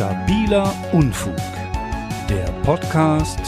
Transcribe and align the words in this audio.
Stabiler 0.00 0.74
Unfug. 0.94 1.36
Der 2.30 2.46
Podcast 2.62 3.38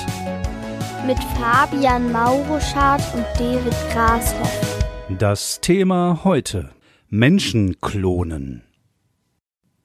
mit 1.06 1.16
Fabian 1.40 2.12
Mauruschardt 2.12 3.02
und 3.14 3.24
David 3.38 3.72
Grashoff. 3.90 4.84
Das 5.18 5.62
Thema 5.62 6.20
heute: 6.24 6.68
Menschen 7.08 7.80
klonen. 7.80 8.64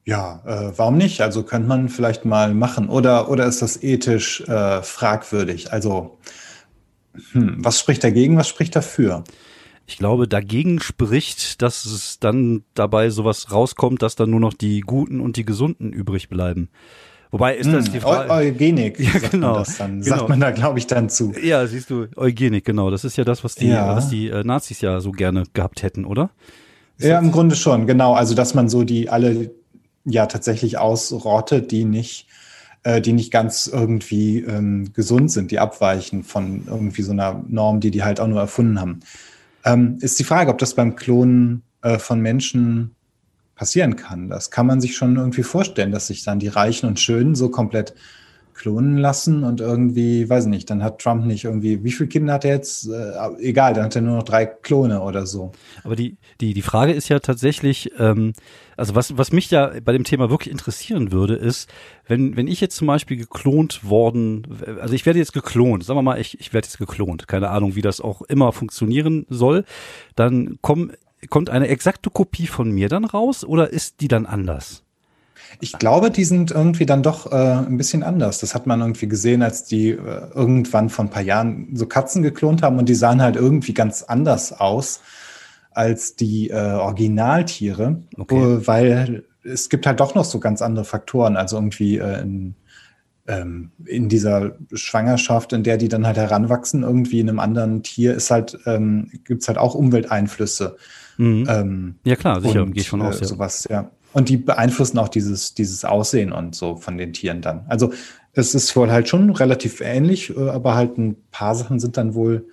Ja, 0.03 0.41
äh, 0.45 0.77
warum 0.77 0.97
nicht? 0.97 1.21
Also 1.21 1.43
könnte 1.43 1.69
man 1.69 1.87
vielleicht 1.87 2.25
mal 2.25 2.53
machen. 2.53 2.89
Oder, 2.89 3.29
oder 3.29 3.45
ist 3.45 3.61
das 3.61 3.81
ethisch 3.81 4.41
äh, 4.41 4.81
fragwürdig? 4.81 5.71
Also, 5.71 6.17
hm, 7.31 7.63
was 7.63 7.79
spricht 7.79 8.03
dagegen, 8.03 8.35
was 8.35 8.49
spricht 8.49 8.75
dafür? 8.75 9.23
Ich 9.89 9.97
glaube, 9.97 10.27
dagegen 10.27 10.81
spricht, 10.81 11.61
dass 11.61 11.85
es 11.85 12.19
dann 12.19 12.63
dabei 12.73 13.09
sowas 13.09 13.51
rauskommt, 13.51 14.01
dass 14.01 14.15
dann 14.17 14.29
nur 14.29 14.41
noch 14.41 14.53
die 14.53 14.81
Guten 14.81 15.21
und 15.21 15.37
die 15.37 15.45
Gesunden 15.45 15.93
übrig 15.93 16.27
bleiben. 16.27 16.67
Wobei 17.31 17.55
ist 17.55 17.71
das 17.71 17.85
hm, 17.85 17.93
die 17.93 17.99
Frage. 18.01 18.29
Eugenik, 18.29 18.99
ja, 19.13 19.19
genau. 19.19 19.53
Man 19.53 19.59
das 19.59 19.77
dann, 19.77 20.01
genau. 20.01 20.17
Sagt 20.17 20.29
man 20.29 20.39
da, 20.41 20.51
glaube 20.51 20.79
ich, 20.79 20.87
dann 20.87 21.09
zu. 21.09 21.33
Ja, 21.41 21.65
siehst 21.67 21.89
du, 21.89 22.07
Eugenik, 22.17 22.65
genau. 22.65 22.91
Das 22.91 23.05
ist 23.05 23.17
ja 23.17 23.23
das, 23.23 23.45
was 23.45 23.55
die, 23.55 23.67
ja. 23.67 23.95
was 23.95 24.09
die 24.09 24.27
äh, 24.27 24.43
Nazis 24.43 24.81
ja 24.81 24.99
so 24.99 25.11
gerne 25.11 25.43
gehabt 25.53 25.83
hätten, 25.83 26.03
oder? 26.03 26.31
Ist 26.97 27.07
ja, 27.07 27.17
im 27.19 27.31
Grunde 27.31 27.55
schon, 27.55 27.87
genau. 27.87 28.13
Also, 28.13 28.35
dass 28.35 28.53
man 28.53 28.67
so 28.67 28.83
die 28.83 29.09
alle 29.09 29.51
ja 30.03 30.25
tatsächlich 30.25 30.77
ausrottet, 30.77 31.71
die 31.71 31.85
nicht, 31.85 32.27
äh, 32.83 32.99
die 32.99 33.13
nicht 33.13 33.31
ganz 33.31 33.67
irgendwie 33.67 34.39
ähm, 34.39 34.91
gesund 34.93 35.31
sind, 35.31 35.51
die 35.51 35.59
abweichen 35.59 36.23
von 36.23 36.63
irgendwie 36.67 37.03
so 37.03 37.13
einer 37.13 37.41
Norm, 37.47 37.79
die 37.79 37.91
die 37.91 38.03
halt 38.03 38.19
auch 38.19 38.27
nur 38.27 38.41
erfunden 38.41 38.81
haben. 38.81 38.99
Ähm, 39.67 39.97
ist 39.99 40.17
die 40.17 40.23
Frage, 40.23 40.49
ob 40.49 40.59
das 40.59 40.75
beim 40.75 40.95
Klonen 40.95 41.61
äh, 41.81 41.99
von 41.99 42.21
Menschen 42.21 42.95
passieren 43.55 43.97
kann. 43.97 44.29
Das 44.29 44.49
kann 44.49 44.65
man 44.65 44.79
sich 44.79 44.95
schon 44.95 45.17
irgendwie 45.17 45.43
vorstellen, 45.43 45.91
dass 45.91 46.07
sich 46.07 46.23
dann 46.23 46.39
die 46.39 46.47
Reichen 46.47 46.87
und 46.87 47.01
Schönen 47.01 47.35
so 47.35 47.49
komplett 47.49 47.93
klonen 48.57 48.97
lassen 48.97 49.43
und 49.43 49.61
irgendwie, 49.61 50.29
weiß 50.29 50.47
nicht, 50.47 50.69
dann 50.69 50.83
hat 50.83 50.99
Trump 50.99 51.25
nicht 51.25 51.45
irgendwie, 51.45 51.83
wie 51.83 51.91
viele 51.91 52.09
Kinder 52.09 52.33
hat 52.33 52.43
er 52.43 52.55
jetzt? 52.55 52.89
Äh, 52.89 53.13
egal, 53.39 53.73
dann 53.73 53.85
hat 53.85 53.95
er 53.95 54.01
nur 54.01 54.17
noch 54.17 54.23
drei 54.23 54.45
Klone 54.45 55.01
oder 55.01 55.25
so. 55.25 55.51
Aber 55.83 55.95
die, 55.95 56.17
die, 56.41 56.53
die 56.53 56.61
Frage 56.61 56.91
ist 56.91 57.07
ja 57.07 57.19
tatsächlich, 57.19 57.91
ähm, 57.99 58.33
also 58.75 58.95
was, 58.95 59.17
was 59.17 59.31
mich 59.31 59.49
ja 59.51 59.71
bei 59.83 59.93
dem 59.93 60.03
Thema 60.03 60.29
wirklich 60.29 60.51
interessieren 60.51 61.11
würde, 61.11 61.35
ist, 61.35 61.69
wenn, 62.07 62.35
wenn 62.35 62.47
ich 62.47 62.59
jetzt 62.59 62.75
zum 62.75 62.87
Beispiel 62.87 63.17
geklont 63.17 63.87
worden, 63.87 64.47
also 64.81 64.93
ich 64.93 65.05
werde 65.05 65.19
jetzt 65.19 65.33
geklont, 65.33 65.83
sagen 65.83 65.97
wir 65.97 66.03
mal, 66.03 66.19
ich, 66.19 66.39
ich 66.39 66.53
werde 66.53 66.67
jetzt 66.67 66.79
geklont, 66.79 67.27
keine 67.27 67.49
Ahnung, 67.49 67.75
wie 67.75 67.81
das 67.81 68.01
auch 68.01 68.21
immer 68.23 68.51
funktionieren 68.51 69.25
soll, 69.29 69.63
dann 70.15 70.57
komm, 70.61 70.91
kommt 71.29 71.49
eine 71.49 71.67
exakte 71.67 72.09
Kopie 72.09 72.47
von 72.47 72.71
mir 72.71 72.89
dann 72.89 73.05
raus 73.05 73.43
oder 73.45 73.69
ist 73.71 74.01
die 74.01 74.07
dann 74.07 74.25
anders? 74.25 74.83
Ich 75.59 75.73
glaube, 75.73 76.11
die 76.11 76.23
sind 76.23 76.51
irgendwie 76.51 76.85
dann 76.85 77.03
doch 77.03 77.31
äh, 77.31 77.35
ein 77.35 77.77
bisschen 77.77 78.03
anders. 78.03 78.39
Das 78.39 78.53
hat 78.53 78.67
man 78.67 78.81
irgendwie 78.81 79.07
gesehen, 79.07 79.41
als 79.41 79.63
die 79.63 79.89
äh, 79.89 79.97
irgendwann 80.33 80.89
vor 80.89 81.05
ein 81.05 81.09
paar 81.09 81.23
Jahren 81.23 81.69
so 81.73 81.85
Katzen 81.85 82.21
geklont 82.21 82.61
haben 82.61 82.77
und 82.77 82.89
die 82.89 82.95
sahen 82.95 83.21
halt 83.21 83.35
irgendwie 83.35 83.73
ganz 83.73 84.03
anders 84.03 84.53
aus 84.53 85.01
als 85.71 86.15
die 86.15 86.49
äh, 86.49 86.73
Originaltiere, 86.73 88.01
okay. 88.17 88.35
Äh, 88.35 88.67
weil 88.67 89.23
es 89.43 89.69
gibt 89.69 89.85
halt 89.85 89.99
doch 89.99 90.15
noch 90.15 90.25
so 90.25 90.39
ganz 90.39 90.61
andere 90.61 90.85
Faktoren. 90.85 91.37
Also 91.37 91.57
irgendwie 91.57 91.97
äh, 91.97 92.21
in, 92.21 92.55
ähm, 93.27 93.71
in 93.85 94.09
dieser 94.09 94.55
Schwangerschaft, 94.73 95.53
in 95.53 95.63
der 95.63 95.77
die 95.77 95.87
dann 95.87 96.05
halt 96.05 96.17
heranwachsen, 96.17 96.83
irgendwie 96.83 97.19
in 97.19 97.29
einem 97.29 97.39
anderen 97.39 97.83
Tier, 97.83 98.15
ist 98.15 98.31
halt, 98.31 98.57
ähm, 98.65 99.11
gibt 99.23 99.43
es 99.43 99.47
halt 99.47 99.57
auch 99.57 99.75
Umwelteinflüsse. 99.75 100.77
Mhm. 101.17 101.47
Ähm, 101.49 101.95
ja 102.03 102.15
klar, 102.15 102.41
sicher, 102.41 102.65
gehe 102.65 102.81
ich 102.81 102.89
von 102.89 103.01
aus. 103.01 103.17
Äh, 103.17 103.21
ja. 103.21 103.27
Sowas, 103.27 103.67
ja. 103.69 103.91
Und 104.17 104.29
die 104.29 104.37
beeinflussen 104.37 104.97
auch 104.97 105.09
dieses, 105.09 105.53
dieses 105.53 105.85
Aussehen 105.85 106.31
und 106.31 106.55
so 106.55 106.75
von 106.75 106.97
den 106.97 107.13
Tieren 107.13 107.41
dann. 107.41 107.65
Also 107.67 107.93
es 108.33 108.55
ist 108.55 108.75
wohl 108.75 108.91
halt 108.91 109.07
schon 109.07 109.29
relativ 109.29 109.79
ähnlich, 109.79 110.35
äh, 110.35 110.49
aber 110.49 110.73
halt 110.73 110.97
ein 110.97 111.17
paar 111.29 111.53
Sachen 111.53 111.79
sind 111.79 111.97
dann 111.97 112.15
wohl 112.15 112.47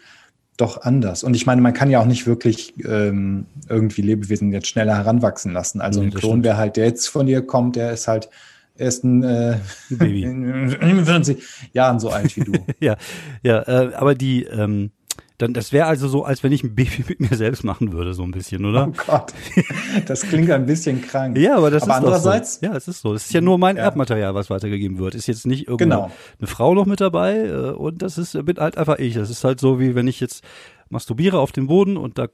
doch 0.58 0.82
anders. 0.82 1.24
Und 1.24 1.34
ich 1.34 1.46
meine, 1.46 1.62
man 1.62 1.72
kann 1.72 1.88
ja 1.88 2.00
auch 2.00 2.04
nicht 2.04 2.26
wirklich 2.26 2.74
ähm, 2.84 3.46
irgendwie 3.66 4.02
Lebewesen 4.02 4.52
jetzt 4.52 4.66
schneller 4.66 4.94
heranwachsen 4.94 5.54
lassen. 5.54 5.80
Also 5.80 6.00
nee, 6.00 6.08
ein 6.08 6.12
Klon, 6.12 6.44
wer 6.44 6.58
halt 6.58 6.76
der 6.76 6.84
jetzt 6.84 7.06
von 7.06 7.24
dir 7.24 7.40
kommt, 7.40 7.76
der 7.76 7.92
ist 7.92 8.08
halt 8.08 8.28
erst 8.76 9.04
ein 9.04 9.22
äh, 9.22 9.56
Baby. 9.88 10.24
in 10.24 11.04
40 11.06 11.42
Jahren 11.72 11.98
so 11.98 12.10
alt 12.10 12.36
wie 12.36 12.40
du. 12.40 12.52
ja, 12.78 12.98
ja, 13.42 13.62
äh, 13.62 13.94
aber 13.94 14.14
die 14.14 14.44
ähm, 14.44 14.90
dann, 15.38 15.52
das 15.52 15.72
wäre 15.72 15.86
also 15.86 16.06
so, 16.06 16.24
als 16.24 16.44
wenn 16.44 16.52
ich 16.52 16.62
ein 16.62 16.74
Baby 16.76 17.04
mit 17.08 17.20
mir 17.20 17.36
selbst 17.36 17.64
machen 17.64 17.92
würde, 17.92 18.14
so 18.14 18.22
ein 18.22 18.30
bisschen, 18.30 18.64
oder? 18.64 18.88
Oh 18.88 19.02
Gott, 19.06 19.32
das 20.06 20.22
klingt 20.22 20.50
ein 20.50 20.66
bisschen 20.66 21.02
krank. 21.02 21.36
ja, 21.36 21.56
aber 21.56 21.70
das 21.70 21.82
aber 21.82 21.92
ist 21.92 21.96
andererseits. 21.96 22.54
So. 22.60 22.66
Ja, 22.66 22.76
es 22.76 22.86
ist 22.86 23.02
so. 23.02 23.14
Es 23.14 23.26
ist 23.26 23.32
ja 23.32 23.40
nur 23.40 23.58
mein 23.58 23.76
ja. 23.76 23.82
Erbmaterial, 23.82 24.34
was 24.34 24.48
weitergegeben 24.50 24.98
wird. 24.98 25.14
Ist 25.14 25.26
jetzt 25.26 25.46
nicht 25.46 25.66
irgendeine 25.66 26.02
genau. 26.02 26.14
eine 26.38 26.46
Frau 26.46 26.74
noch 26.74 26.86
mit 26.86 27.00
dabei 27.00 27.46
äh, 27.46 27.70
und 27.70 28.02
das 28.02 28.16
ist 28.16 28.32
bin 28.44 28.56
halt 28.58 28.78
einfach 28.78 28.98
ich. 28.98 29.14
Das 29.14 29.30
ist 29.30 29.42
halt 29.42 29.58
so, 29.58 29.80
wie 29.80 29.94
wenn 29.94 30.06
ich 30.06 30.20
jetzt 30.20 30.44
masturbiere 30.88 31.40
auf 31.40 31.50
dem 31.50 31.66
Boden 31.66 31.96
und 31.96 32.18
da 32.18 32.28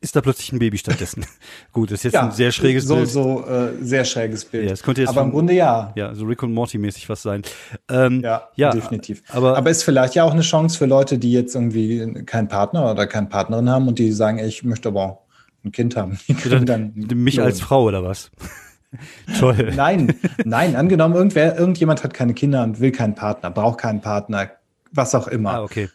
ist 0.00 0.16
da 0.16 0.22
plötzlich 0.22 0.52
ein 0.52 0.58
Baby 0.58 0.78
stattdessen. 0.78 1.26
Gut, 1.72 1.90
das 1.90 1.98
ist 1.98 2.04
jetzt 2.04 2.14
ja, 2.14 2.22
ein 2.22 2.32
sehr 2.32 2.50
schräges 2.50 2.84
so, 2.84 2.96
Bild. 2.96 3.08
So, 3.08 3.46
äh, 3.46 3.72
sehr 3.82 4.04
schräges 4.04 4.44
Bild. 4.44 4.66
Ja, 4.66 4.72
es 4.72 4.82
könnte 4.82 5.02
jetzt 5.02 5.10
aber 5.10 5.22
im 5.22 5.30
Grunde 5.30 5.52
ja. 5.52 5.92
Ja, 5.96 6.14
so 6.14 6.24
Rick 6.24 6.42
und 6.42 6.54
Morty 6.54 6.78
mäßig 6.78 7.08
was 7.08 7.22
sein. 7.22 7.42
Ähm, 7.90 8.22
ja, 8.22 8.48
ja, 8.54 8.70
definitiv. 8.70 9.22
Aber, 9.28 9.58
aber 9.58 9.70
ist 9.70 9.82
vielleicht 9.82 10.14
ja 10.14 10.24
auch 10.24 10.32
eine 10.32 10.40
Chance 10.40 10.78
für 10.78 10.86
Leute, 10.86 11.18
die 11.18 11.32
jetzt 11.32 11.54
irgendwie 11.54 12.24
keinen 12.24 12.48
Partner 12.48 12.90
oder 12.90 13.06
keine 13.06 13.26
Partnerin 13.26 13.68
haben 13.68 13.86
und 13.86 13.98
die 13.98 14.12
sagen, 14.12 14.38
ey, 14.38 14.48
ich 14.48 14.64
möchte 14.64 14.88
aber 14.88 15.02
auch 15.02 15.18
ein 15.64 15.72
Kind 15.72 15.94
haben. 15.96 16.18
Dann, 16.48 16.66
dann 16.66 16.94
mich 17.14 17.40
als 17.40 17.60
Frau 17.60 17.84
oder 17.84 18.02
was? 18.02 18.30
Toll. 19.38 19.72
Nein, 19.76 20.14
nein, 20.44 20.74
angenommen, 20.74 21.14
irgendwer, 21.14 21.56
irgendjemand 21.56 22.02
hat 22.02 22.14
keine 22.14 22.34
Kinder 22.34 22.62
und 22.64 22.80
will 22.80 22.90
keinen 22.90 23.14
Partner, 23.14 23.50
braucht 23.50 23.78
keinen 23.78 24.00
Partner, 24.00 24.50
was 24.90 25.14
auch 25.14 25.28
immer. 25.28 25.54
Ah, 25.54 25.62
okay. 25.62 25.88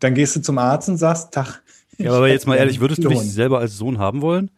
Dann 0.00 0.14
gehst 0.14 0.36
du 0.36 0.40
zum 0.40 0.58
Arzt 0.58 0.88
und 0.88 0.96
sagst, 0.96 1.32
Tag, 1.32 1.62
ja, 2.00 2.12
aber 2.12 2.28
jetzt 2.28 2.46
mal 2.46 2.56
ehrlich, 2.56 2.80
würdest 2.80 3.04
du 3.04 3.08
dich 3.08 3.20
selber 3.20 3.58
als 3.58 3.76
Sohn 3.76 3.98
haben 3.98 4.20
wollen? 4.22 4.50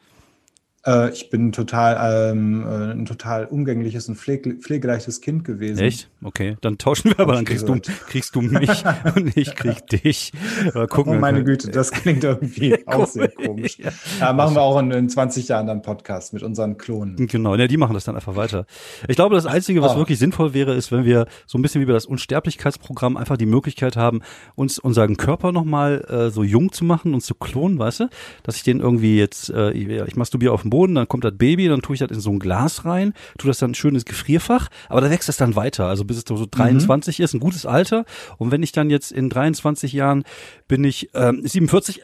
Äh, 0.85 1.11
ich 1.11 1.31
bin 1.31 1.53
total 1.53 2.33
ähm, 2.33 2.65
äh, 2.67 2.93
ein 2.93 3.07
total 3.07 3.45
umgängliches 3.45 4.09
und 4.09 4.17
pflege, 4.17 4.55
pflegeleichtes 4.55 5.21
Kind 5.21 5.45
gewesen. 5.45 5.79
Echt? 5.79 6.11
Okay, 6.23 6.57
dann 6.61 6.77
tauschen 6.77 7.11
wir, 7.11 7.21
aber 7.21 7.35
dann 7.35 7.45
kriegst 7.45 7.69
du, 7.69 7.79
kriegst 8.09 8.35
du 8.35 8.41
mich 8.41 8.83
und 9.17 9.37
ich 9.37 9.55
krieg 9.55 9.87
dich. 9.87 10.33
Aber 10.69 10.89
gucken 10.89 11.17
oh 11.17 11.21
meine 11.21 11.45
Güte, 11.45 11.71
das 11.71 11.93
klingt 11.93 12.25
irgendwie 12.25 12.77
auch 12.87 13.07
sehr 13.07 13.29
komisch. 13.29 13.79
Ja. 13.79 13.91
ja 14.19 14.33
machen 14.33 14.57
wir 14.57 14.63
auch 14.63 14.79
in, 14.81 14.91
in 14.91 15.09
20 15.09 15.47
Jahren 15.49 15.69
dann 15.69 15.83
Podcast 15.83 16.33
mit 16.33 16.43
unseren 16.43 16.79
Klonen. 16.79 17.29
Genau, 17.29 17.55
ja, 17.55 17.69
die 17.69 17.77
machen 17.77 17.95
das 17.95 18.05
dann 18.05 18.17
einfach 18.17 18.35
weiter. 18.35 18.67
Ich 19.07 19.15
glaube, 19.15 19.37
das 19.37 19.47
Einzige, 19.47 19.83
was 19.83 19.95
oh. 19.95 19.99
wirklich 19.99 20.19
sinnvoll 20.19 20.53
wäre, 20.53 20.75
ist, 20.75 20.91
wenn 20.91 21.05
wir 21.05 21.27
so 21.47 21.59
ein 21.59 21.63
bisschen 21.63 21.81
wie 21.81 21.87
bei 21.87 21.93
das 21.93 22.07
Unsterblichkeitsprogramm 22.07 23.17
einfach 23.17 23.37
die 23.37 23.47
Möglichkeit 23.47 23.97
haben, 23.97 24.23
uns 24.57 24.81
unseren 24.81 25.17
Körper 25.17 25.53
nochmal 25.53 26.05
äh, 26.09 26.31
so 26.31 26.43
jung 26.43 26.73
zu 26.73 26.85
machen 26.85 27.15
und 27.15 27.21
zu 27.21 27.37
klonen, 27.37 27.79
weißt 27.79 28.01
du? 28.01 28.09
Dass 28.43 28.57
ich 28.57 28.65
den 28.65 28.81
irgendwie 28.81 29.17
jetzt, 29.17 29.49
äh, 29.51 29.71
ich 29.71 30.17
masturbiere 30.17 30.53
auf 30.53 30.63
dem 30.63 30.72
Boden, 30.73 30.95
dann 30.95 31.07
kommt 31.07 31.23
das 31.23 31.37
Baby, 31.37 31.69
dann 31.69 31.83
tue 31.83 31.95
ich 31.95 32.01
das 32.01 32.11
in 32.11 32.21
so 32.21 32.31
ein 32.31 32.39
Glas 32.39 32.87
rein, 32.87 33.13
tue 33.37 33.49
das 33.49 33.59
dann 33.59 33.73
ein 33.73 33.75
schönes 33.75 34.07
Gefrierfach, 34.07 34.69
aber 34.89 35.03
da 35.03 35.11
wächst 35.11 35.29
es 35.29 35.37
dann 35.37 35.55
weiter, 35.55 35.85
also 35.85 36.07
bis 36.07 36.17
es 36.17 36.25
so 36.27 36.47
23 36.51 37.19
mhm. 37.19 37.25
ist, 37.25 37.35
ein 37.35 37.41
gutes 37.41 37.67
Alter. 37.67 38.07
Und 38.39 38.53
wenn 38.53 38.63
ich 38.63 38.73
dann 38.73 38.89
jetzt 38.89 39.13
in 39.13 39.29
23 39.29 39.93
Jahren 39.93 40.25
bin 40.69 40.83
ich 40.85 41.11
ähm, 41.13 41.43
47 41.45 42.01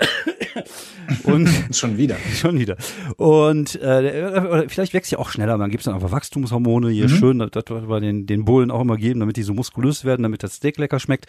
und 1.24 1.48
schon 1.72 1.96
wieder. 1.96 2.16
Schon 2.34 2.58
wieder. 2.58 2.76
Und 3.16 3.80
äh, 3.80 4.68
vielleicht 4.68 4.92
wächst 4.92 5.10
ja 5.10 5.18
auch 5.18 5.30
schneller, 5.30 5.56
dann 5.56 5.70
gibt 5.70 5.80
es 5.80 5.84
dann 5.86 5.94
einfach 5.94 6.12
Wachstumshormone, 6.12 6.90
hier 6.90 7.08
mhm. 7.08 7.16
schön, 7.16 7.38
das, 7.38 7.50
das 7.52 7.64
wir 7.68 8.00
den, 8.00 8.26
den 8.26 8.44
Bullen 8.44 8.70
auch 8.70 8.82
immer 8.82 8.96
geben, 8.96 9.20
damit 9.20 9.38
die 9.38 9.42
so 9.42 9.54
muskulös 9.54 10.04
werden, 10.04 10.22
damit 10.22 10.42
das 10.42 10.56
Steak 10.56 10.76
lecker 10.76 11.00
schmeckt. 11.00 11.26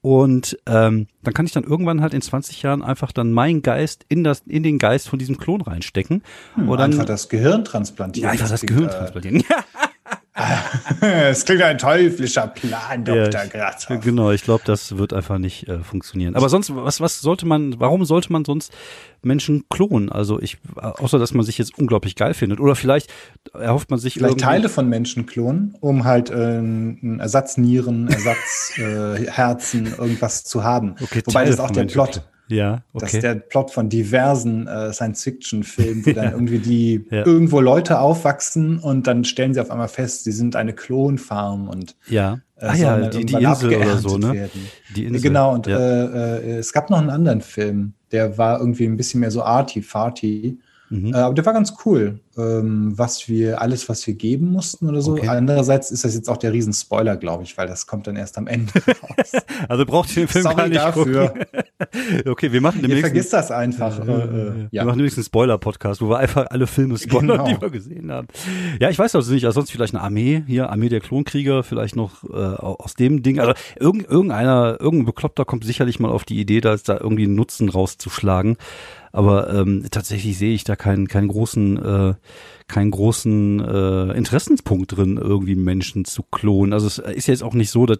Und 0.00 0.58
ähm, 0.66 1.06
dann 1.22 1.34
kann 1.34 1.46
ich 1.46 1.52
dann 1.52 1.64
irgendwann 1.64 2.00
halt 2.00 2.14
in 2.14 2.22
20 2.22 2.62
Jahren 2.62 2.82
einfach 2.82 3.12
dann 3.12 3.32
meinen 3.32 3.62
Geist 3.62 4.04
in 4.08 4.24
das 4.24 4.42
in 4.46 4.62
den 4.62 4.78
Geist 4.78 5.08
von 5.08 5.18
diesem 5.18 5.38
Klon 5.38 5.60
reinstecken. 5.60 6.22
Hm, 6.54 6.68
und 6.68 6.79
dann, 6.80 6.92
einfach 6.92 7.06
das 7.06 7.28
Gehirn 7.28 7.64
transplantieren. 7.64 8.26
Ja, 8.26 8.32
einfach 8.32 8.48
das, 8.48 8.60
das 8.60 8.68
Gehirn 8.68 8.88
äh, 8.88 8.90
transplantieren. 8.90 9.44
Es 11.00 11.44
klingt 11.44 11.62
ein 11.62 11.78
teuflischer 11.78 12.46
Plan, 12.46 13.04
Dr. 13.04 13.30
Ja, 13.30 13.46
Grazhoff. 13.46 14.00
Genau, 14.02 14.30
ich 14.30 14.42
glaube, 14.42 14.62
das 14.64 14.96
wird 14.96 15.12
einfach 15.12 15.38
nicht 15.38 15.68
äh, 15.68 15.80
funktionieren. 15.80 16.36
Aber 16.36 16.48
sonst, 16.48 16.74
was, 16.74 17.00
was 17.00 17.20
sollte 17.20 17.46
man, 17.46 17.78
warum 17.80 18.04
sollte 18.04 18.32
man 18.32 18.44
sonst 18.44 18.72
Menschen 19.22 19.64
klonen? 19.68 20.10
Also 20.10 20.40
ich, 20.40 20.58
außer 20.76 21.18
dass 21.18 21.34
man 21.34 21.44
sich 21.44 21.58
jetzt 21.58 21.78
unglaublich 21.78 22.16
geil 22.16 22.34
findet. 22.34 22.60
Oder 22.60 22.74
vielleicht 22.74 23.12
erhofft 23.52 23.90
man 23.90 23.98
sich 23.98 24.14
Vielleicht 24.14 24.40
Teile 24.40 24.68
von 24.68 24.88
Menschen 24.88 25.26
klonen, 25.26 25.76
um 25.80 26.04
halt 26.04 26.30
äh, 26.30 26.34
einen 26.34 27.20
Ersatznieren, 27.20 28.08
Ersatzherzen, 28.08 29.86
äh, 29.92 29.96
irgendwas 29.96 30.44
zu 30.44 30.64
haben. 30.64 30.94
Okay, 31.00 31.22
Wobei 31.24 31.40
Teile 31.40 31.50
das 31.50 31.60
auch 31.60 31.70
der 31.70 31.82
Menschen. 31.82 31.94
Plot. 31.94 32.22
Ja, 32.50 32.82
okay. 32.92 33.04
Das 33.04 33.14
ist 33.14 33.22
der 33.22 33.34
Plot 33.36 33.70
von 33.70 33.88
diversen 33.88 34.66
äh, 34.66 34.92
Science-Fiction-Filmen, 34.92 36.04
wo 36.04 36.10
dann 36.14 36.32
irgendwie 36.32 36.58
die 36.58 37.06
ja. 37.10 37.24
irgendwo 37.24 37.60
Leute 37.60 38.00
aufwachsen 38.00 38.78
und 38.78 39.06
dann 39.06 39.24
stellen 39.24 39.54
sie 39.54 39.60
auf 39.60 39.70
einmal 39.70 39.88
fest, 39.88 40.24
sie 40.24 40.32
sind 40.32 40.56
eine 40.56 40.72
Klonfarm 40.72 41.68
und 41.68 41.96
ja. 42.08 42.40
Äh, 42.56 42.66
ah 42.66 42.74
ja, 42.74 43.08
die, 43.08 43.24
die 43.24 43.34
Insel 43.34 43.76
oder 43.76 43.96
so, 43.98 44.18
ne? 44.18 44.32
Werden. 44.32 44.68
Die 44.96 45.04
Insel. 45.04 45.22
Genau, 45.22 45.54
und 45.54 45.66
ja. 45.66 45.78
äh, 45.78 46.38
äh, 46.38 46.58
es 46.58 46.72
gab 46.72 46.90
noch 46.90 46.98
einen 46.98 47.10
anderen 47.10 47.40
Film, 47.40 47.94
der 48.12 48.36
war 48.36 48.58
irgendwie 48.58 48.86
ein 48.86 48.96
bisschen 48.96 49.20
mehr 49.20 49.30
so 49.30 49.42
arty-farty, 49.42 50.58
mhm. 50.90 51.14
äh, 51.14 51.16
aber 51.16 51.34
der 51.34 51.46
war 51.46 51.52
ganz 51.54 51.72
cool. 51.86 52.20
ähm, 52.36 52.92
was 52.96 53.28
wir, 53.28 53.60
alles, 53.60 53.88
was 53.88 54.06
wir 54.06 54.14
geben 54.14 54.52
mussten 54.52 54.88
oder 54.88 55.00
so. 55.02 55.12
Okay. 55.12 55.28
Andererseits 55.28 55.90
ist 55.90 56.04
das 56.04 56.14
jetzt 56.14 56.28
auch 56.28 56.36
der 56.36 56.52
Riesenspoiler, 56.52 57.16
glaube 57.16 57.42
ich, 57.42 57.56
weil 57.58 57.66
das 57.66 57.86
kommt 57.86 58.06
dann 58.06 58.16
erst 58.16 58.38
am 58.38 58.46
Ende 58.46 58.72
raus. 58.86 59.32
Also 59.68 59.84
braucht 59.86 60.10
ihr 60.16 60.24
den 60.24 60.28
Film 60.28 60.42
Sorry 60.44 60.56
gar 60.56 60.68
nicht 60.68 60.80
dafür. 60.80 61.28
gucken. 61.28 61.44
okay, 62.26 62.52
wir 62.52 62.60
machen 62.60 62.76
Ihr 62.76 62.82
demnächst. 62.88 63.06
vergisst 63.06 63.32
das 63.32 63.50
einfach. 63.50 64.06
Ja, 64.06 64.18
äh, 64.18 64.22
äh, 64.22 64.52
ja. 64.70 64.82
Wir 64.82 64.84
machen 64.84 64.98
demnächst 64.98 65.18
einen 65.18 65.24
Spoiler-Podcast, 65.24 66.00
wo 66.02 66.08
wir 66.10 66.18
einfach 66.18 66.46
alle 66.50 66.66
Filme 66.66 66.98
spoilern, 66.98 67.28
Genau. 67.38 67.46
die 67.46 67.60
wir 67.60 67.70
gesehen 67.70 68.10
haben. 68.12 68.28
Ja, 68.80 68.90
ich 68.90 68.98
weiß 68.98 69.14
also 69.14 69.32
nicht, 69.32 69.44
also 69.46 69.60
sonst 69.60 69.70
vielleicht 69.70 69.94
eine 69.94 70.02
Armee, 70.02 70.42
hier, 70.46 70.70
Armee 70.70 70.88
der 70.88 71.00
Klonkrieger, 71.00 71.62
vielleicht 71.62 71.96
noch 71.96 72.24
äh, 72.24 72.36
aus 72.36 72.94
dem 72.94 73.22
Ding. 73.22 73.38
Also 73.40 73.52
irgend, 73.78 74.08
irgendeiner, 74.08 74.76
irgendein 74.80 75.06
Bekloppter 75.06 75.44
kommt 75.44 75.64
sicherlich 75.64 76.00
mal 76.00 76.10
auf 76.10 76.24
die 76.24 76.38
Idee, 76.40 76.60
da, 76.60 76.76
da 76.76 76.96
irgendwie 76.98 77.24
einen 77.24 77.34
Nutzen 77.34 77.68
rauszuschlagen. 77.68 78.56
Aber 79.12 79.52
ähm, 79.52 79.84
tatsächlich 79.90 80.38
sehe 80.38 80.54
ich 80.54 80.64
da 80.64 80.76
keinen, 80.76 81.08
keinen 81.08 81.28
großen, 81.28 81.76
äh, 81.84 82.14
keinen 82.68 82.90
großen 82.90 83.60
äh, 83.60 84.12
Interessenspunkt 84.12 84.96
drin, 84.96 85.16
irgendwie 85.16 85.56
Menschen 85.56 86.04
zu 86.04 86.22
klonen. 86.22 86.72
Also 86.72 86.86
es 86.86 86.98
ist 86.98 87.26
jetzt 87.26 87.42
auch 87.42 87.54
nicht 87.54 87.70
so, 87.70 87.86
dass 87.86 87.98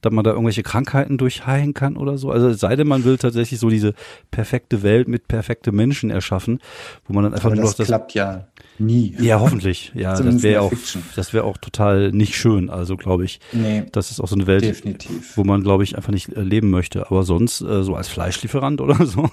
dass 0.00 0.12
man 0.12 0.24
da 0.24 0.30
irgendwelche 0.30 0.62
Krankheiten 0.62 1.18
durchheilen 1.18 1.74
kann 1.74 1.96
oder 1.96 2.18
so. 2.18 2.30
Also 2.30 2.48
es 2.48 2.60
sei 2.60 2.76
denn, 2.76 2.86
man 2.88 3.04
will 3.04 3.18
tatsächlich 3.18 3.60
so 3.60 3.68
diese 3.70 3.94
perfekte 4.30 4.82
Welt 4.82 5.08
mit 5.08 5.28
perfekte 5.28 5.72
Menschen 5.72 6.10
erschaffen, 6.10 6.60
wo 7.06 7.14
man 7.14 7.24
dann 7.24 7.34
einfach 7.34 7.46
Aber 7.46 7.56
nur 7.56 7.64
das 7.64 7.76
das. 7.76 7.86
klappt 7.88 8.14
ja 8.14 8.48
nie. 8.78 9.14
Ja, 9.18 9.40
hoffentlich. 9.40 9.92
Ja, 9.94 10.20
das 10.20 10.42
wäre 10.42 10.62
auch, 10.62 10.72
das 11.16 11.32
wäre 11.32 11.44
auch 11.44 11.56
total 11.58 12.12
nicht 12.12 12.36
schön. 12.36 12.70
Also 12.70 12.96
glaube 12.96 13.24
ich, 13.24 13.40
Nee, 13.52 13.84
das 13.92 14.10
ist 14.10 14.20
auch 14.20 14.28
so 14.28 14.36
eine 14.36 14.46
Welt, 14.46 14.62
definitiv. 14.62 15.36
wo 15.36 15.44
man 15.44 15.62
glaube 15.62 15.82
ich 15.84 15.96
einfach 15.96 16.12
nicht 16.12 16.28
äh, 16.36 16.40
leben 16.42 16.70
möchte. 16.70 17.06
Aber 17.10 17.24
sonst 17.24 17.60
äh, 17.60 17.82
so 17.82 17.94
als 17.96 18.08
Fleischlieferant 18.08 18.80
oder 18.80 18.94
so, 19.06 19.30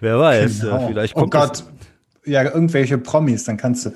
wer 0.00 0.18
weiß. 0.20 0.60
Genau. 0.60 0.84
Äh, 0.84 0.88
vielleicht 0.88 1.16
oh 1.16 1.20
kommt 1.20 1.34
das- 1.34 1.64
Gott, 1.64 1.64
ja, 2.24 2.42
irgendwelche 2.42 2.98
Promis, 2.98 3.44
dann 3.44 3.56
kannst 3.56 3.86
du 3.86 3.90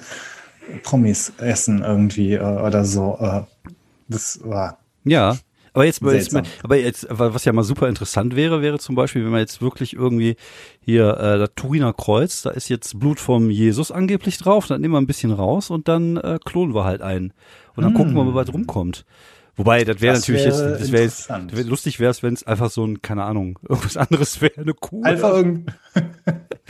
Promis 0.82 1.32
essen 1.38 1.82
irgendwie 1.82 2.34
äh, 2.34 2.40
oder 2.40 2.84
so. 2.84 3.16
Äh, 3.20 3.42
das 4.08 4.40
war 4.44 4.78
Ja. 5.04 5.36
Aber 5.72 5.84
jetzt, 5.84 6.00
Seltsam. 6.00 6.43
aber 6.62 6.76
jetzt, 6.76 7.06
was 7.11 7.44
ja 7.44 7.52
mal 7.52 7.62
super 7.62 7.88
interessant 7.88 8.34
wäre, 8.37 8.61
wäre 8.62 8.78
zum 8.78 8.94
Beispiel, 8.96 9.25
wenn 9.25 9.31
man 9.31 9.40
jetzt 9.40 9.62
wirklich 9.62 9.94
irgendwie 9.94 10.37
hier 10.81 11.17
äh, 11.19 11.38
das 11.38 11.50
Turiner 11.56 11.93
Kreuz, 11.93 12.43
da 12.43 12.50
ist 12.50 12.69
jetzt 12.69 12.99
Blut 12.99 13.20
vom 13.20 13.50
Jesus 13.50 13.93
angeblich 13.93 14.38
drauf, 14.38 14.67
dann 14.67 14.81
nehmen 14.81 14.94
wir 14.94 15.00
ein 15.00 15.06
bisschen 15.06 15.32
raus 15.32 15.70
und 15.70 15.87
dann 15.88 16.17
äh, 16.17 16.38
klonen 16.44 16.75
wir 16.75 16.84
halt 16.84 17.02
einen. 17.02 17.32
Und 17.76 17.84
dann 17.84 17.94
gucken 17.94 18.14
wir 18.14 18.25
mal, 18.25 18.34
was 18.34 18.52
rumkommt. 18.52 19.05
Wobei, 19.56 19.84
das 19.84 20.00
wäre 20.00 20.14
natürlich 20.17 20.44
wäre 20.44 20.70
jetzt, 20.70 20.81
das 20.81 20.93
wäre 20.93 21.02
jetzt, 21.02 21.28
wär, 21.56 21.64
lustig 21.64 22.00
wäre 22.00 22.11
es, 22.11 22.22
wenn 22.22 22.34
es 22.34 22.46
einfach 22.46 22.70
so 22.70 22.84
ein, 22.84 23.02
keine 23.02 23.25
Ahnung, 23.25 23.58
irgendwas 23.69 23.96
anderes 23.96 24.40
wäre, 24.40 24.61
eine 24.61 24.75
Kuh. 24.75 25.02
einfach 25.02 25.31
oder- 25.31 25.37
irgend. 25.38 25.72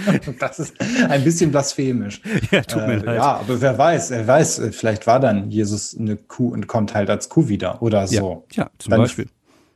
das 0.38 0.58
ist 0.58 0.74
ein 1.08 1.24
bisschen 1.24 1.50
blasphemisch. 1.50 2.20
Ja, 2.50 2.62
tut 2.62 2.86
mir 2.86 2.94
Äh, 2.94 3.04
leid. 3.04 3.16
ja, 3.16 3.36
aber 3.36 3.60
wer 3.60 3.76
weiß, 3.78 4.10
wer 4.10 4.26
weiß, 4.26 4.62
vielleicht 4.72 5.06
war 5.06 5.20
dann 5.20 5.50
Jesus 5.50 5.96
eine 5.98 6.16
Kuh 6.16 6.48
und 6.52 6.66
kommt 6.66 6.94
halt 6.94 7.10
als 7.10 7.28
Kuh 7.28 7.48
wieder 7.48 7.82
oder 7.82 8.00
ja, 8.00 8.06
so. 8.20 8.44
ja, 8.52 8.70
zum 8.78 8.90
Dann- 8.90 9.00
Beispiel. 9.00 9.26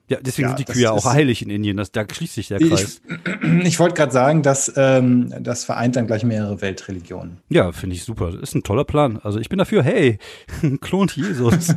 Ja, 0.06 0.18
deswegen 0.20 0.50
Ja, 0.50 0.56
sind 0.58 0.68
die 0.68 0.70
Kühe 0.70 0.82
ja 0.82 0.90
auch 0.90 1.06
heilig 1.06 1.40
in 1.40 1.48
Indien. 1.48 1.78
Das, 1.78 1.90
da 1.90 2.04
schließt 2.06 2.34
sich 2.34 2.48
der 2.48 2.58
Kreis. 2.58 3.00
Ich, 3.42 3.64
ich 3.66 3.78
wollte 3.80 3.94
gerade 3.94 4.12
sagen, 4.12 4.42
dass 4.42 4.70
ähm, 4.76 5.32
das 5.40 5.64
vereint 5.64 5.96
dann 5.96 6.06
gleich 6.06 6.24
mehrere 6.24 6.60
Weltreligionen. 6.60 7.38
Ja, 7.48 7.72
finde 7.72 7.96
ich 7.96 8.04
super. 8.04 8.30
Das 8.32 8.42
ist 8.42 8.54
ein 8.54 8.62
toller 8.62 8.84
Plan. 8.84 9.18
Also 9.22 9.38
ich 9.38 9.48
bin 9.48 9.58
dafür, 9.58 9.82
hey, 9.82 10.18
klont 10.82 11.16
Jesus. 11.16 11.68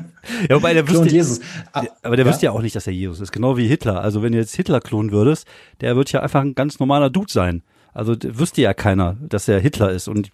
ja, 0.49 0.55
wobei 0.57 0.73
der 0.73 0.83
Klon 0.83 1.03
wüsste, 1.05 1.15
Jesus. 1.15 1.39
Ah, 1.71 1.85
aber 2.03 2.17
der 2.17 2.25
ja? 2.25 2.31
wüsste 2.33 2.47
ja 2.47 2.51
auch 2.51 2.61
nicht, 2.61 2.75
dass 2.75 2.85
er 2.85 2.91
Jesus 2.91 3.21
ist. 3.21 3.31
Genau 3.31 3.55
wie 3.55 3.65
Hitler. 3.65 4.01
Also 4.01 4.21
wenn 4.21 4.33
du 4.33 4.39
jetzt 4.39 4.57
Hitler 4.57 4.81
klonen 4.81 5.13
würdest, 5.13 5.47
der 5.79 5.95
wird 5.95 6.11
ja 6.11 6.21
einfach 6.21 6.41
ein 6.41 6.53
ganz 6.53 6.79
normaler 6.79 7.09
Dude 7.09 7.31
sein. 7.31 7.63
Also 7.97 8.15
wüsste 8.21 8.61
ja 8.61 8.75
keiner, 8.75 9.17
dass 9.27 9.47
er 9.47 9.59
Hitler 9.59 9.89
ist. 9.89 10.07
Und 10.07 10.31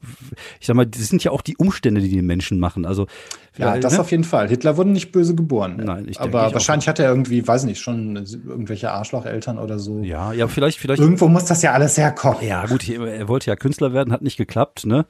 ich 0.60 0.68
sag 0.68 0.76
mal, 0.76 0.86
das 0.86 1.08
sind 1.08 1.24
ja 1.24 1.32
auch 1.32 1.42
die 1.42 1.56
Umstände, 1.56 2.02
die 2.02 2.10
den 2.10 2.26
Menschen 2.26 2.60
machen. 2.60 2.86
Also 2.86 3.08
Ja, 3.58 3.78
das 3.78 3.94
ne? 3.94 4.02
auf 4.02 4.12
jeden 4.12 4.26
Fall. 4.26 4.50
Hitler 4.50 4.76
wurde 4.76 4.90
nicht 4.90 5.14
böse 5.14 5.34
geboren. 5.34 5.78
Nein, 5.82 6.08
ich 6.10 6.20
Aber 6.20 6.48
ich 6.48 6.54
wahrscheinlich 6.54 6.90
hat 6.90 7.00
er 7.00 7.08
irgendwie, 7.08 7.48
weiß 7.48 7.64
nicht, 7.64 7.80
schon 7.80 8.18
irgendwelche 8.18 8.92
Arschlocheltern 8.92 9.60
oder 9.60 9.80
so. 9.80 10.00
ja, 10.00 10.34
ja, 10.34 10.50
vielleicht, 10.50 10.78
vielleicht. 10.78 11.02
Irgendwo 11.02 11.30
muss 11.30 11.46
das 11.46 11.62
ja 11.62 11.72
alles 11.72 11.98
herkommen. 11.98 12.46
Ja, 12.46 12.66
gut, 12.66 12.90
er 12.90 13.30
wollte 13.30 13.50
ja 13.50 13.56
Künstler 13.56 13.94
werden, 13.94 14.12
hat 14.12 14.24
nicht 14.24 14.36
geklappt, 14.36 14.86
ne? 14.86 15.06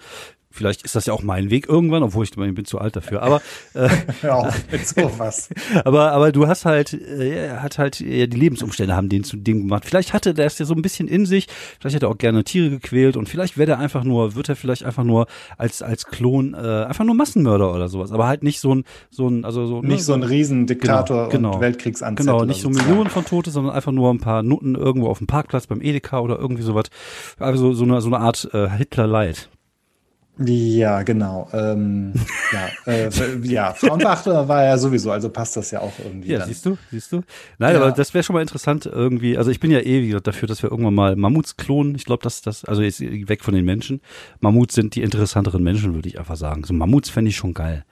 Vielleicht 0.54 0.84
ist 0.84 0.96
das 0.96 1.06
ja 1.06 1.14
auch 1.14 1.24
mein 1.24 1.50
Weg 1.50 1.68
irgendwann, 1.68 2.04
obwohl 2.04 2.24
ich, 2.24 2.32
ich 2.32 2.56
bin 2.56 2.66
zu 2.66 2.80
alt 2.80 2.96
dafür. 2.96 3.24
Aber 3.24 3.42
äh, 3.74 3.90
auf 4.28 4.56
mit 4.72 4.88
sowas. 4.88 5.50
Aber, 5.86 6.12
aber 6.12 6.32
du 6.32 6.48
hast 6.48 6.66
halt, 6.66 6.94
äh, 6.94 7.48
er 7.48 7.64
hat 7.64 7.78
halt, 7.78 8.00
ja, 8.00 8.28
die 8.28 8.38
Lebensumstände 8.38 8.96
haben 8.96 9.10
den 9.10 9.24
zu 9.24 9.38
dem 9.38 9.62
gemacht. 9.62 9.86
Vielleicht 9.86 10.14
hatte 10.14 10.34
der 10.34 10.46
es 10.46 10.60
ja 10.60 10.66
so 10.66 10.74
ein 10.76 10.82
bisschen 10.82 11.08
in 11.08 11.26
sich, 11.26 11.48
vielleicht 11.80 11.96
hätte 11.96 12.06
er 12.06 12.10
auch 12.10 12.18
gerne 12.18 12.44
Tiere 12.44 12.70
gequält 12.70 13.18
und 13.18 13.28
vielleicht 13.28 13.58
wäre 13.58 13.72
er 13.72 13.80
einfach 13.80 14.04
nur, 14.04 14.36
wird 14.36 14.50
er 14.50 14.56
vielleicht 14.56 14.84
einfach 14.84 15.04
nur 15.04 15.28
als, 15.58 15.82
als 15.82 16.06
Klon, 16.06 16.54
äh, 16.54 16.58
einfach 16.86 17.04
nur 17.06 17.16
Massenmörder 17.16 17.74
oder 17.74 17.88
sowas. 17.88 18.12
Aber 18.12 18.28
halt 18.28 18.44
nicht 18.44 18.60
so 18.60 18.76
ein, 18.76 18.84
so 19.10 19.28
ein, 19.28 19.46
also 19.46 19.66
so, 19.66 19.82
ne, 19.82 19.90
Nicht 19.90 20.06
so 20.06 20.14
ein 20.14 20.24
Riesendiktator 20.24 21.30
Genau, 21.30 21.30
genau. 21.30 21.56
und 21.56 21.62
Weltkriegsanzettler. 21.62 22.34
Genau, 22.34 22.46
nicht 22.46 22.62
so. 22.62 22.70
Millionen 22.70 23.10
von 23.10 23.26
Tote, 23.26 23.52
sondern 23.52 23.74
einfach 23.74 23.92
nur 23.92 24.12
ein 24.12 24.20
paar 24.20 24.44
Nutten 24.44 24.76
irgendwo 24.76 25.08
auf 25.08 25.18
dem 25.18 25.28
Parkplatz 25.28 25.68
beim 25.68 25.82
Edeka 25.82 26.20
oder 26.20 26.38
irgendwie 26.40 26.64
sowas. 26.64 26.86
Also 27.40 27.74
so 27.74 27.84
eine, 27.84 28.02
so 28.02 28.08
eine 28.08 28.20
Art 28.20 28.50
äh, 28.54 28.70
Hitler-Light. 28.70 29.50
Ja, 30.40 31.04
genau. 31.04 31.48
Ähm, 31.54 32.14
ja, 32.52 32.92
äh, 32.92 33.10
ja, 33.44 33.74
Frauenbeachter 33.74 34.48
war 34.48 34.64
er 34.64 34.80
sowieso, 34.80 35.12
also 35.12 35.30
passt 35.30 35.56
das 35.58 35.70
ja 35.70 35.80
auch 35.82 35.94
irgendwie. 36.04 36.30
Ja, 36.32 36.40
dann. 36.40 36.48
siehst 36.48 36.66
du, 36.66 36.76
siehst 36.90 37.12
du. 37.12 37.22
Nein, 37.60 37.76
Ja. 37.76 37.82
aber 37.82 37.92
das 37.92 38.16
wäre 38.16 38.24
schon 38.24 38.34
mal 38.34 38.42
interessant 38.42 38.88
irgendwie. 38.88 39.38
Also 39.38 39.52
ich 39.52 39.60
bin 39.60 39.70
ja 39.70 39.80
eh 39.80 40.02
wie 40.02 40.08
gesagt, 40.08 40.26
dafür, 40.26 40.48
dass 40.48 40.64
wir 40.64 40.72
irgendwann 40.72 40.96
mal 40.96 41.16
Mammuts 41.16 41.56
klonen. 41.56 41.94
Ich 41.94 42.06
glaube, 42.06 42.24
dass 42.24 42.42
das, 42.42 42.66
also 42.66 42.82
jetzt 42.82 43.00
weg 43.02 43.44
von 43.44 43.54
den 43.54 43.64
Menschen. 43.64 44.02
Mammuts 44.40 44.74
sind 44.74 44.96
die 44.96 45.04
interessanteren 45.04 45.62
Menschen, 45.62 45.94
würde 45.94 46.10
ich 46.10 46.18
einfach 46.18 46.36
sagen. 46.38 46.64
So 46.64 46.74
Mammuts 46.74 47.12
fände 47.12 47.30
ich 47.30 47.36
schon 47.38 47.54
geil. 47.54 47.86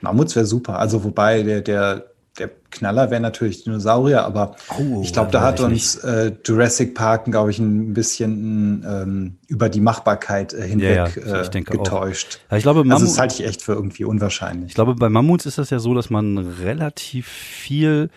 Mammuts 0.00 0.34
wäre 0.34 0.46
super. 0.46 0.78
Also 0.78 1.04
wobei 1.04 1.42
der, 1.42 1.60
der, 1.60 2.06
der 2.38 2.50
Knaller 2.70 3.10
wäre 3.10 3.20
natürlich 3.20 3.64
Dinosaurier, 3.64 4.24
aber 4.24 4.56
Oh, 4.78 5.02
ich 5.02 5.12
glaube, 5.12 5.30
da 5.30 5.42
hat 5.42 5.60
uns 5.60 5.96
äh, 5.96 6.32
Jurassic 6.44 6.94
Park, 6.94 7.26
glaube 7.26 7.50
ich, 7.50 7.58
ein 7.58 7.92
bisschen 7.92 8.84
ähm, 8.88 9.36
über 9.48 9.68
die 9.68 9.80
Machbarkeit 9.80 10.54
äh, 10.54 10.66
hinweg 10.66 11.16
Ja, 11.16 11.26
ja, 11.26 11.42
ich 11.42 11.54
äh, 11.54 11.60
getäuscht. 11.60 12.40
Ja, 12.50 12.56
ich 12.56 12.62
glaube, 12.62 12.84
Also 12.90 13.04
das 13.04 13.18
halte 13.18 13.34
ich 13.34 13.46
echt 13.46 13.62
für 13.62 13.72
irgendwie 13.72 14.04
unwahrscheinlich. 14.04 14.70
ich 14.70 14.74
glaube, 14.74 14.94
bei 14.94 15.10
Mammuts 15.10 15.44
ist 15.44 15.58
das 15.58 15.68
ja 15.70 15.78
so, 15.78 15.92
dass 15.94 16.08
man 16.08 16.38
relativ 16.38 17.28
viel 17.28 18.08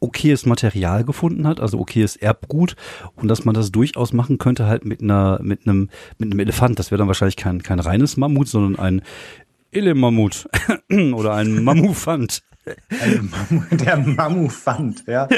okayes 0.00 0.46
Material 0.46 1.04
gefunden 1.04 1.46
hat, 1.46 1.60
also 1.60 1.78
okayes 1.78 2.16
Erbgut 2.16 2.74
und 3.16 3.28
dass 3.28 3.44
man 3.44 3.54
das 3.54 3.70
durchaus 3.70 4.14
machen 4.14 4.38
könnte 4.38 4.66
halt 4.66 4.86
mit 4.86 5.02
einer 5.02 5.38
mit 5.42 5.66
einem 5.66 5.90
mit 6.16 6.30
einem 6.30 6.40
Elefant. 6.40 6.78
Das 6.78 6.90
wäre 6.90 6.98
dann 6.98 7.08
wahrscheinlich 7.08 7.36
kein 7.36 7.62
kein 7.62 7.80
reines 7.80 8.16
Mammut, 8.16 8.48
sondern 8.48 8.78
ein 8.82 9.02
Illemammut 9.70 10.48
oder 11.12 11.34
ein 11.34 11.62
Mammufant. 11.62 12.42
Der 13.70 13.96
Mammufant, 13.96 15.04
ja. 15.06 15.28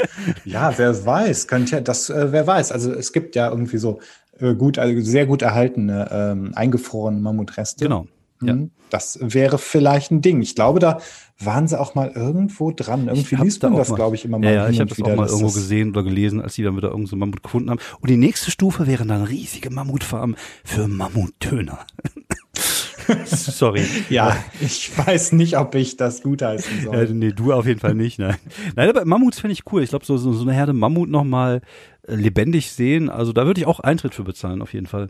Ja, 0.45 0.77
wer 0.77 1.05
weiß, 1.05 1.47
könnte 1.47 1.75
ja, 1.75 1.81
das, 1.81 2.09
äh, 2.09 2.31
wer 2.31 2.45
weiß. 2.45 2.71
Also 2.71 2.91
es 2.91 3.13
gibt 3.13 3.35
ja 3.35 3.49
irgendwie 3.49 3.77
so 3.77 3.99
äh, 4.39 4.53
gut, 4.55 4.77
also 4.77 4.99
sehr 5.01 5.25
gut 5.25 5.41
erhaltene, 5.41 6.09
ähm, 6.11 6.51
eingefrorene 6.55 7.19
Mammutreste. 7.19 7.85
Genau. 7.85 8.07
Ja. 8.41 8.53
Mhm. 8.55 8.71
Das 8.89 9.17
wäre 9.21 9.57
vielleicht 9.57 10.11
ein 10.11 10.21
Ding. 10.21 10.41
Ich 10.41 10.53
glaube, 10.53 10.79
da 10.79 10.99
waren 11.39 11.67
sie 11.67 11.79
auch 11.79 11.95
mal 11.95 12.11
irgendwo 12.13 12.71
dran. 12.71 13.07
Irgendwie 13.07 13.35
liest 13.37 13.63
da 13.63 13.69
man 13.69 13.79
auch 13.79 13.85
das, 13.85 13.95
glaube 13.95 14.15
ich, 14.15 14.25
immer 14.25 14.37
mal. 14.37 14.45
Ja, 14.45 14.51
ja, 14.51 14.69
ich 14.69 14.79
habe 14.79 14.89
das 14.89 15.01
auch 15.01 15.15
mal 15.15 15.27
irgendwo 15.27 15.51
gesehen 15.51 15.89
oder 15.89 16.03
gelesen, 16.03 16.41
als 16.41 16.53
die 16.55 16.63
dann 16.63 16.75
wieder 16.75 16.89
irgendeinen 16.89 17.07
so 17.07 17.15
Mammut 17.15 17.41
gefunden 17.41 17.71
haben. 17.71 17.79
Und 18.01 18.09
die 18.09 18.17
nächste 18.17 18.51
Stufe 18.51 18.85
wären 18.85 19.07
dann 19.07 19.23
riesige 19.23 19.69
Mammutfarmen 19.71 20.35
für 20.63 20.87
Mammutdöner. 20.87 21.79
Sorry. 23.25 23.83
Ja, 24.09 24.35
ich 24.61 24.91
weiß 24.97 25.33
nicht, 25.33 25.57
ob 25.57 25.75
ich 25.75 25.97
das 25.97 26.21
gutheißen 26.23 26.83
soll. 26.83 26.95
Äh, 26.95 27.13
nee, 27.13 27.31
du 27.31 27.53
auf 27.53 27.65
jeden 27.65 27.79
Fall 27.79 27.95
nicht, 27.95 28.19
nein. 28.19 28.35
Nein, 28.75 28.89
aber 28.89 29.05
Mammuts 29.05 29.39
finde 29.39 29.53
ich 29.53 29.63
cool. 29.71 29.83
Ich 29.83 29.89
glaube, 29.89 30.05
so, 30.05 30.17
so, 30.17 30.41
eine 30.41 30.53
Herde 30.53 30.73
Mammut 30.73 31.09
nochmal 31.09 31.61
äh, 32.07 32.15
lebendig 32.15 32.71
sehen, 32.71 33.09
also 33.09 33.33
da 33.33 33.45
würde 33.45 33.61
ich 33.61 33.67
auch 33.67 33.79
Eintritt 33.79 34.13
für 34.15 34.23
bezahlen, 34.23 34.61
auf 34.61 34.73
jeden 34.73 34.87
Fall. 34.87 35.09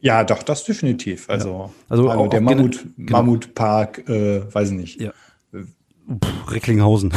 Ja, 0.00 0.24
doch, 0.24 0.42
das 0.42 0.64
definitiv. 0.64 1.28
Also, 1.28 1.72
Also 1.88 2.10
hallo, 2.10 2.24
auch- 2.24 2.28
der 2.28 2.40
Mammut, 2.40 2.86
genau. 2.96 3.18
Mammutpark, 3.18 4.08
äh, 4.08 4.42
weiß 4.54 4.70
ich 4.70 4.76
nicht. 4.76 5.00
Ja. 5.00 5.12
Puh, 5.52 6.28
Recklinghausen. 6.48 7.12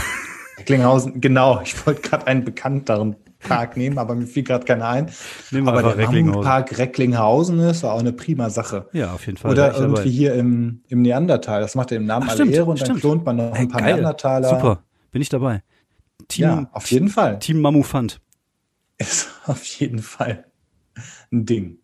Recklinghausen, 0.58 1.22
genau. 1.22 1.62
Ich 1.64 1.86
wollte 1.86 2.02
gerade 2.02 2.28
einen 2.28 2.44
bekannteren 2.44 3.16
Park 3.44 3.78
nehmen, 3.78 3.98
aber 3.98 4.16
mir 4.16 4.26
fiel 4.26 4.44
gerade 4.44 4.66
keiner 4.66 4.88
ein. 4.88 5.12
Nehmen 5.52 5.68
wir 5.68 5.72
aber 5.74 5.84
der 5.84 5.98
Recklinghausen. 5.98 6.26
Mammutpark 6.32 6.78
Recklinghausen 6.78 7.60
ist 7.60 7.84
auch 7.84 8.00
eine 8.00 8.14
prima 8.14 8.50
Sache. 8.50 8.88
Ja, 8.94 9.14
auf 9.14 9.26
jeden 9.26 9.38
Fall. 9.38 9.52
Oder 9.52 9.68
dabei. 9.70 9.80
irgendwie 9.80 10.10
hier 10.12 10.34
im, 10.34 10.82
im 10.88 11.02
Neandertal. 11.02 11.62
Das 11.62 11.76
macht 11.76 11.92
er 11.92 11.98
im 11.98 12.06
Namen 12.06 12.24
Ach, 12.26 12.30
alle 12.32 12.38
stimmt, 12.42 12.54
Ehre 12.54 12.66
und 12.70 12.80
dann 12.80 12.86
stimmt. 12.86 13.02
klont 13.02 13.26
man 13.26 13.36
noch 13.38 13.54
Hey, 13.54 13.62
ein 13.66 13.70
paar 13.70 13.82
geil. 13.82 13.94
Neandertaler. 13.94 14.50
Super, 14.50 14.84
bin 15.12 15.22
ich 15.22 15.30
dabei. 15.30 15.62
Team, 16.28 16.44
Ja, 16.44 16.70
auf 16.72 16.90
jeden 16.90 17.10
Fall. 17.10 17.40
Team 17.40 17.60
Mammufant. 17.62 18.20
Ist 18.98 19.30
auf 19.46 19.64
jeden 19.66 20.00
Fall 20.00 20.46
ein 21.32 21.46
Ding. 21.46 21.78